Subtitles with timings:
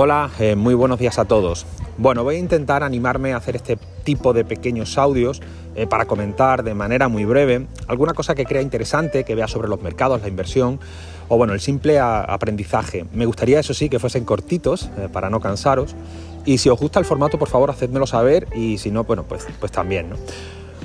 [0.00, 1.66] Hola, eh, muy buenos días a todos.
[1.96, 5.42] Bueno, voy a intentar animarme a hacer este tipo de pequeños audios
[5.74, 9.66] eh, para comentar de manera muy breve alguna cosa que crea interesante, que vea sobre
[9.66, 10.78] los mercados, la inversión
[11.26, 13.06] o bueno, el simple aprendizaje.
[13.12, 15.96] Me gustaría, eso sí, que fuesen cortitos eh, para no cansaros.
[16.44, 19.48] Y si os gusta el formato, por favor, hacedmelo saber y si no, bueno, pues,
[19.58, 20.16] pues también, ¿no?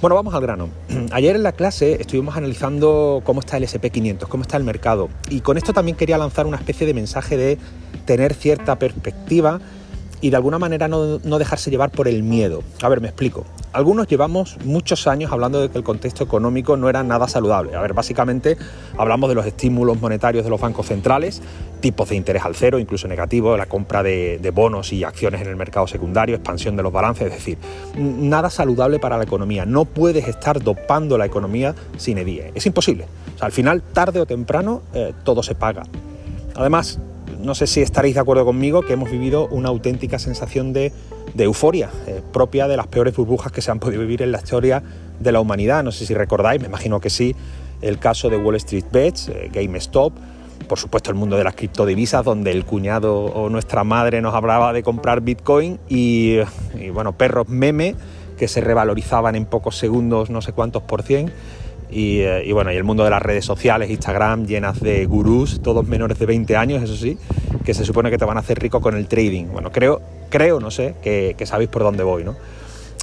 [0.00, 0.70] Bueno, vamos al grano.
[1.10, 5.10] Ayer en la clase estuvimos analizando cómo está el SP500, cómo está el mercado.
[5.28, 7.58] Y con esto también quería lanzar una especie de mensaje de
[8.06, 9.60] tener cierta perspectiva
[10.20, 12.62] y de alguna manera no, dejarse llevar por el miedo.
[12.82, 13.44] A ver, me explico.
[13.72, 17.76] Algunos llevamos muchos años hablando de que el contexto económico no era nada saludable.
[17.76, 18.56] A ver, básicamente
[18.98, 21.40] hablamos de los estímulos monetarios de los bancos centrales,
[21.80, 25.56] tipos de interés al cero, incluso negativo, la compra de, bonos y acciones en el
[25.56, 27.58] mercado secundario, expansión de los balances, es decir,
[27.96, 29.64] nada saludable para la economía.
[29.64, 32.50] No puedes estar dopando la economía sin edie.
[32.54, 33.06] Es imposible.
[33.38, 35.84] Al final, tarde o temprano, eh, todo se paga.
[36.54, 36.98] Además,
[37.42, 40.92] no sé si estaréis de acuerdo conmigo que hemos vivido una auténtica sensación de,
[41.36, 44.82] euforia, eh, propia de las peores burbujas que se han podido vivir en la historia
[45.18, 45.82] de la humanidad.
[45.82, 47.34] No sé si recordáis, me imagino que sí,
[47.82, 50.12] el caso de Wall Street Bets, eh, GameStop,
[50.68, 54.72] por supuesto el mundo de las criptodivisas, donde el cuñado o nuestra madre nos hablaba
[54.72, 56.38] de comprar Bitcoin y,
[56.78, 57.94] y bueno, perros meme
[58.38, 61.30] que se revalorizaban en pocos segundos no sé cuántos por cien
[61.92, 65.86] eh, y, bueno, y el mundo de las redes sociales, Instagram, llenas de gurús, todos
[65.86, 67.18] menores de 20 años, eso sí,
[67.64, 69.46] que se supone que te van a hacer rico con el trading.
[69.46, 72.36] Bueno, creo, creo no sé, que, sabéis por dónde voy, ¿no?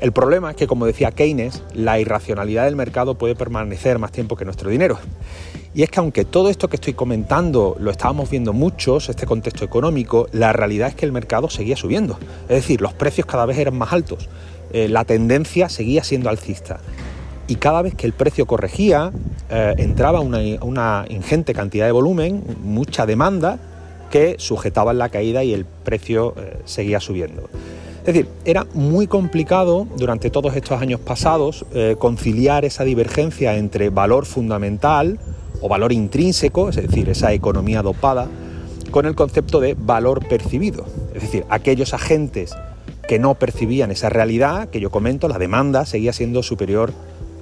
[0.00, 4.36] El problema es que, como decía Keynes, la irracionalidad del mercado puede permanecer más tiempo
[4.36, 4.98] que nuestro dinero.
[5.72, 9.64] Y es que aunque todo esto que estoy comentando lo estábamos viendo muchos, este contexto
[9.64, 12.18] económico, la realidad es que el mercado seguía subiendo.
[12.42, 14.28] Es decir, los precios cada vez eran más altos.
[14.72, 16.80] Eh, la tendencia seguía siendo alcista
[17.46, 19.12] y cada vez que el precio corregía
[19.50, 23.58] eh, entraba una, ingente cantidad de volumen, mucha demanda
[24.10, 27.48] que sujetaba la caída y el precio eh, seguía subiendo.
[28.00, 33.88] Es decir, era muy complicado durante todos estos años pasados eh, conciliar esa divergencia entre
[33.88, 35.18] valor fundamental
[35.60, 38.28] o valor intrínseco, es decir, esa economía dopada,
[38.90, 40.84] con el concepto de valor percibido.
[41.14, 42.54] Es decir, aquellos agentes
[43.08, 46.92] que no percibían esa realidad que yo comento, la demanda seguía siendo superior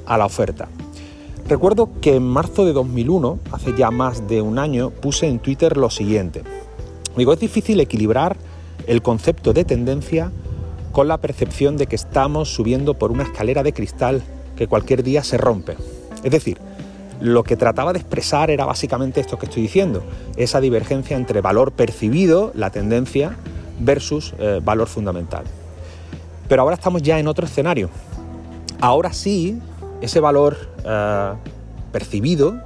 [0.07, 0.69] a la oferta.
[1.49, 5.77] Recuerdo que en marzo de 2001, hace ya más de un año, puse en Twitter
[5.77, 6.43] lo siguiente.
[7.17, 8.37] Digo, es difícil equilibrar
[8.87, 10.31] el concepto de tendencia
[10.93, 14.23] con la percepción de que estamos subiendo por una escalera de cristal
[14.57, 15.77] que cualquier día se rompe.
[16.23, 16.59] Es decir,
[17.21, 20.03] lo que trataba de expresar era básicamente esto que estoy diciendo,
[20.37, 23.37] esa divergencia entre valor percibido, la tendencia,
[23.79, 25.45] versus eh, valor fundamental.
[26.49, 27.91] Pero ahora estamos ya en otro escenario.
[28.81, 29.61] Ahora sí
[30.03, 31.33] ese valor eh,
[31.93, 32.61] percibido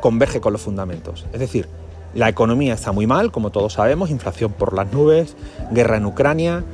[0.00, 1.24] converge con los fundamentos.
[1.32, 1.68] Es decir,
[2.14, 5.36] la economía está muy mal, como todos sabemos, inflación por las nubes,
[5.70, 6.64] guerra en Ucrania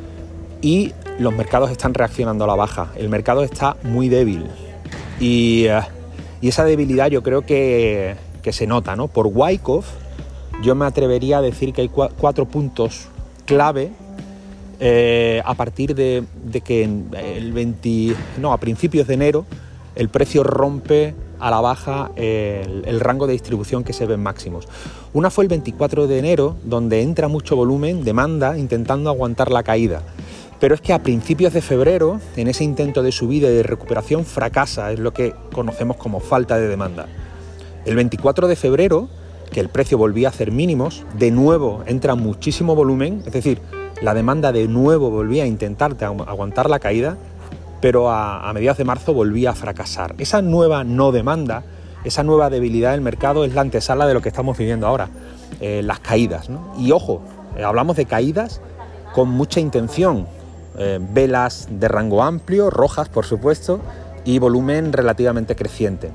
[0.62, 2.88] y los mercados están reaccionando a la baja.
[2.96, 4.46] El mercado está muy débil
[5.20, 5.80] y, eh,
[6.40, 8.16] esa debilidad yo creo que,
[8.50, 8.96] se nota.
[8.96, 9.08] ¿no?
[9.08, 9.84] Por Wyckoff
[10.62, 13.08] yo me atrevería a decir que hay cuatro puntos
[13.44, 13.90] clave
[14.80, 16.24] eh, a partir de,
[16.64, 19.44] que el 20, no, a principios de enero
[19.98, 24.68] el precio rompe a la baja el, rango de distribución que se ve en máximos.
[25.12, 30.02] Una fue el 24 de enero, donde entra mucho volumen, demanda, intentando aguantar la caída.
[30.60, 34.24] Pero es que a principios de febrero, en ese intento de subida y de recuperación,
[34.24, 37.06] fracasa, es lo que conocemos como falta de demanda.
[37.84, 39.08] El 24 de febrero,
[39.50, 43.60] que el precio volvía a hacer mínimos, de nuevo entra muchísimo volumen, es decir,
[44.00, 47.18] la demanda de nuevo volvía a intentar aguantar la caída
[47.80, 50.14] pero a, mediados de marzo volvía a fracasar.
[50.18, 51.62] Esa nueva no demanda,
[52.04, 55.08] esa nueva debilidad del mercado es la antesala de lo que estamos viviendo ahora,
[55.60, 56.48] eh, las caídas.
[56.78, 57.22] Y ojo,
[57.56, 58.60] eh, hablamos de caídas
[59.14, 60.26] con mucha intención,
[60.76, 63.80] eh, velas de rango amplio, rojas por supuesto,
[64.24, 66.10] y volumen relativamente creciente.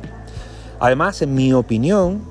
[0.79, 2.21] Además, en mi opinión,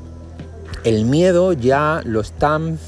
[0.85, 2.79] el miedo ya lo están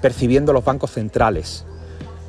[0.00, 1.66] percibiendo los bancos centrales.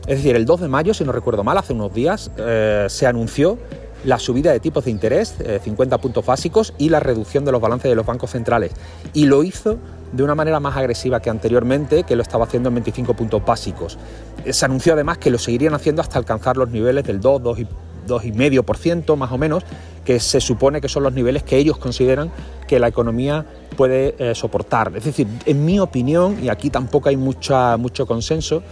[0.08, 3.06] Es decir, el 2 de mayo, si no recuerdo mal, hace unos días, eh, se
[3.06, 3.60] anunció
[4.04, 7.62] la subida de tipos de interés, 50 eh, puntos básicos, y la reducción de los
[7.62, 8.72] balances de los bancos centrales.
[9.14, 9.78] Y lo hizo
[10.12, 14.00] de una manera más agresiva que anteriormente, que lo estaba haciendo en 25 puntos básicos.
[14.44, 17.60] Eh, se anunció además que lo seguirían haciendo hasta alcanzar los niveles del 2, 2
[17.60, 17.68] y
[18.08, 19.64] 2,5% más o menos,
[20.04, 22.32] que se supone que son los niveles que ellos consideran
[22.68, 23.46] que la economía
[23.78, 24.92] puede soportar.
[24.96, 28.64] Es decir, en mi opinión, y aquí tampoco hay mucha, mucho consenso,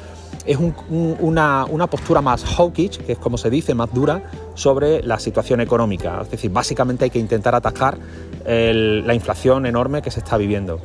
[0.50, 0.58] es
[0.90, 4.24] una, postura más hawkish, que es como se dice, más dura,
[4.56, 6.22] sobre la situación económica.
[6.24, 8.00] Es decir, básicamente hay que intentar atacar
[8.46, 10.80] la inflación enorme que se está viviendo.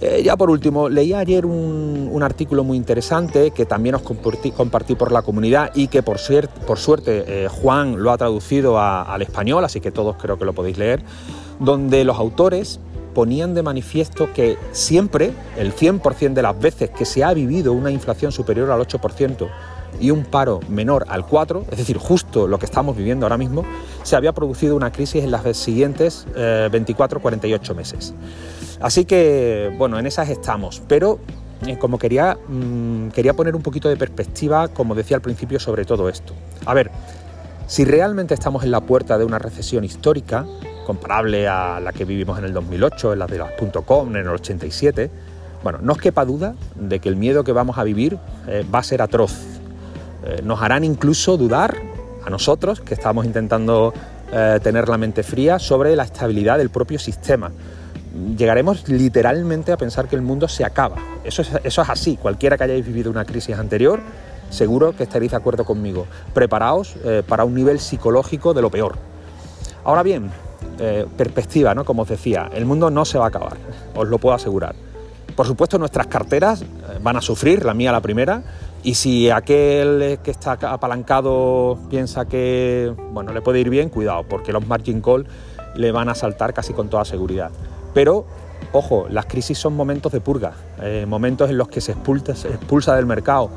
[0.00, 5.10] Eh, ya por último, leí ayer un, artículo muy interesante que también os compartí, por
[5.10, 6.18] la comunidad y que por,
[6.66, 10.52] por suerte eh, Juan lo ha traducido al español, así que todos creo que lo
[10.52, 11.02] podéis leer,
[11.58, 12.80] donde los autores
[13.14, 17.90] ponían de manifiesto que siempre, el 100% de las veces que se ha vivido una
[17.90, 19.48] inflación superior al 8%,
[20.00, 23.64] y un paro menor al 4, es decir, justo lo que estamos viviendo ahora mismo,
[24.02, 28.14] se había producido una crisis en las siguientes 24-48 eh, meses.
[28.80, 31.18] Así que, bueno, en esas estamos, pero
[31.66, 35.84] eh, como quería, mm, quería poner un poquito de perspectiva, como decía al principio, sobre
[35.84, 36.32] todo esto.
[36.64, 36.90] A ver,
[37.66, 40.46] si realmente estamos en la puerta de una recesión histórica,
[40.88, 43.52] comparable a la que vivimos en el 2008, en la de las
[43.84, 45.10] .com, en el 87,
[45.62, 48.78] bueno, no os quepa duda de que el miedo que vamos a vivir eh, va
[48.78, 49.34] a ser atroz,
[50.24, 51.76] eh, nos harán incluso dudar
[52.24, 53.92] a nosotros, que estamos intentando
[54.32, 57.52] eh, tener la mente fría, sobre la estabilidad del propio sistema.
[58.38, 60.96] Llegaremos literalmente a pensar que el mundo se acaba.
[61.22, 62.16] Eso es, eso es así.
[62.16, 64.00] Cualquiera que hayáis vivido una crisis anterior,
[64.48, 66.06] seguro que estaréis de acuerdo conmigo.
[66.32, 66.96] Preparaos
[67.28, 68.96] para un nivel psicológico de lo peor.
[69.84, 70.30] Ahora bien,
[71.16, 71.84] perspectiva, ¿no?
[71.84, 73.56] Como os decía, el mundo no se va a acabar,
[73.94, 74.74] os lo puedo asegurar.
[75.34, 76.64] Por supuesto, nuestras carteras
[77.02, 78.42] van a sufrir, la mía la primera,
[78.82, 84.52] y si aquel que está apalancado piensa que bueno, le puede ir bien, cuidado, porque
[84.52, 85.26] los margin call
[85.74, 87.50] le van a saltar casi con toda seguridad.
[87.94, 88.24] Pero,
[88.72, 93.06] ojo, las crisis son momentos de purga, eh, momentos en los que se expulsa del
[93.06, 93.50] mercado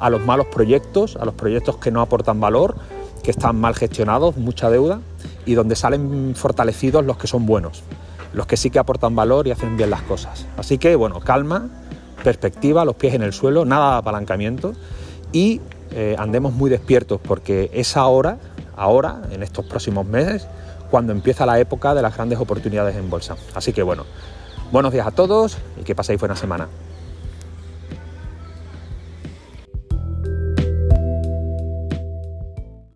[0.00, 2.76] a los malos proyectos, a los proyectos que no aportan valor,
[3.22, 5.00] que están mal gestionados, mucha deuda,
[5.46, 7.82] y donde salen fortalecidos los que son buenos,
[8.32, 10.46] los que sí que aportan valor y hacen bien las cosas.
[10.56, 11.68] Así que, bueno, calma,
[12.22, 14.72] perspectiva, los pies en el suelo, nada de apalancamiento
[15.32, 15.60] y
[15.90, 18.38] eh, andemos muy despiertos porque es ahora,
[18.76, 20.46] ahora, en estos próximos meses,
[20.90, 23.36] cuando empieza la época de las grandes oportunidades en bolsa.
[23.54, 24.04] Así que bueno,
[24.72, 26.68] buenos días a todos y que paséis buena semana.